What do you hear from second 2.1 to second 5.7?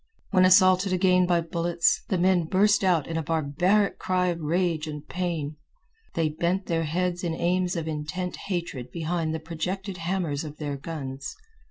men burst out in a barbaric cry of rage and pain.